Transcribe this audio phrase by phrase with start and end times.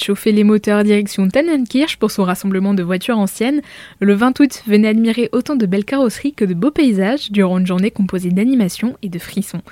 [0.00, 3.62] chauffer les moteurs direction Tannenkirch pour son rassemblement de voitures anciennes.
[4.00, 7.66] Le 20 août, venez admirer autant de belles carrosseries que de beaux paysages durant une
[7.66, 9.62] journée composée d'animation et de frissons.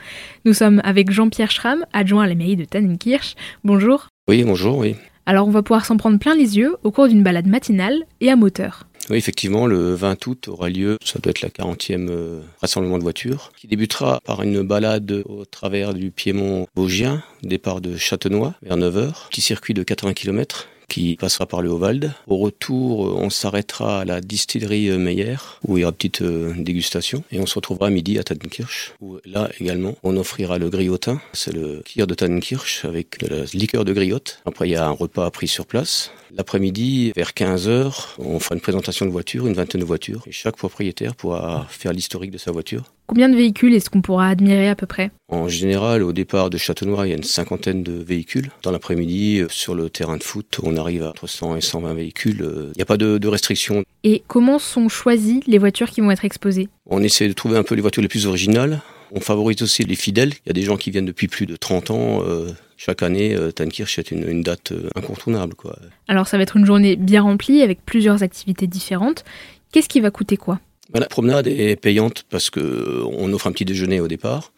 [0.45, 3.35] Nous sommes avec Jean-Pierre Schramm, adjoint à la de Tannenkirch.
[3.65, 4.09] Bonjour.
[4.29, 4.97] Oui, bonjour, oui.
[5.27, 8.31] Alors on va pouvoir s'en prendre plein les yeux au cours d'une balade matinale et
[8.31, 8.87] à moteur.
[9.11, 13.03] Oui, effectivement, le 20 août aura lieu, ça doit être la 40e euh, rassemblement de
[13.03, 18.79] voitures, qui débutera par une balade au travers du Piémont Vosgien, départ de Châtenois vers
[18.79, 22.13] 9h, petit circuit de 80 km qui passera par le Hauwald.
[22.27, 26.53] Au retour, on s'arrêtera à la distillerie Meyer, où il y aura une petite euh,
[26.57, 27.25] dégustation.
[27.31, 31.21] Et on se retrouvera à midi à Tannenkirch, où là également, on offrira le griotin.
[31.33, 34.41] C'est le kir de Tannenkirch avec de la liqueur de griotte.
[34.45, 36.11] Après, il y a un repas pris sur place.
[36.37, 40.25] L'après-midi, vers 15h, on fera une présentation de voitures, une vingtaine de voitures.
[40.27, 42.83] Et chaque propriétaire pourra faire l'historique de sa voiture.
[43.07, 45.13] Combien de véhicules est-ce qu'on pourra admirer à peu près?
[45.29, 48.51] En général, au départ de Châtenois, il y a une cinquantaine de véhicules.
[48.63, 51.95] Dans l'après-midi, euh, sur le terrain de foot, on arrive à entre 100 et 120
[51.95, 52.43] véhicules.
[52.43, 53.85] Euh, il n'y a pas de, de restrictions.
[54.03, 56.69] Et comment sont choisies les voitures qui vont être exposées?
[56.87, 58.81] On essaie de trouver un peu les voitures les plus originales.
[59.15, 60.33] On favorise aussi les fidèles.
[60.45, 62.23] Il y a des gens qui viennent depuis plus de 30 ans.
[62.25, 65.55] Euh, chaque année, euh, Tannkirch est une, une date euh, incontournable.
[65.55, 65.79] Quoi.
[66.09, 69.25] Alors ça va être une journée bien remplie avec plusieurs activités différentes.
[69.73, 70.61] Qu'est-ce qui va coûter quoi?
[70.93, 74.53] Ben, la promenade est payante parce que euh, on offre un petit déjeuner au départ.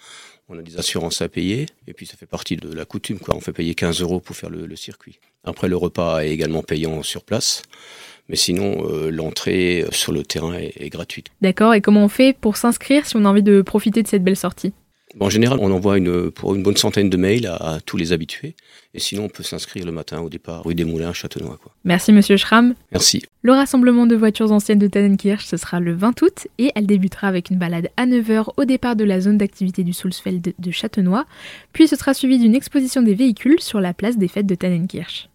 [0.48, 3.18] On a des assurances à payer et puis ça fait partie de la coutume.
[3.18, 3.34] Quoi.
[3.36, 5.18] On fait payer 15 euros pour faire le, le circuit.
[5.44, 7.62] Après, le repas est également payant sur place.
[8.28, 11.28] Mais sinon, euh, l'entrée sur le terrain est, est gratuite.
[11.40, 14.24] D'accord, et comment on fait pour s'inscrire si on a envie de profiter de cette
[14.24, 14.72] belle sortie?
[15.18, 18.12] En général, on envoie une, pour une bonne centaine de mails à, à tous les
[18.12, 18.54] habitués.
[18.92, 21.58] Et sinon, on peut s'inscrire le matin au départ, rue des Moulins, Châtenois.
[21.62, 21.72] Quoi.
[21.84, 22.74] Merci Monsieur Schramm.
[22.92, 23.22] Merci.
[23.42, 27.28] Le rassemblement de voitures anciennes de Tannenkirch, ce sera le 20 août et elle débutera
[27.28, 31.24] avec une balade à 9h au départ de la zone d'activité du Soulsfeld de Châtenois.
[31.72, 35.24] Puis ce sera suivi d'une exposition des véhicules sur la place des fêtes de Tannenkirch.